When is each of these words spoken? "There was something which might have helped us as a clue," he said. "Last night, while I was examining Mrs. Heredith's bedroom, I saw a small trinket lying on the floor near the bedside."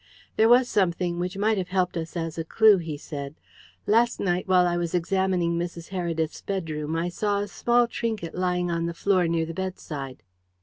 "There 0.35 0.49
was 0.49 0.67
something 0.67 1.19
which 1.19 1.37
might 1.37 1.59
have 1.59 1.67
helped 1.67 1.95
us 1.95 2.17
as 2.17 2.39
a 2.39 2.43
clue," 2.43 2.77
he 2.79 2.97
said. 2.97 3.35
"Last 3.85 4.19
night, 4.19 4.47
while 4.47 4.65
I 4.65 4.75
was 4.75 4.95
examining 4.95 5.59
Mrs. 5.59 5.89
Heredith's 5.91 6.41
bedroom, 6.41 6.95
I 6.95 7.07
saw 7.07 7.37
a 7.41 7.47
small 7.47 7.85
trinket 7.85 8.33
lying 8.33 8.71
on 8.71 8.87
the 8.87 8.95
floor 8.95 9.27
near 9.27 9.45
the 9.45 9.53
bedside." 9.53 10.23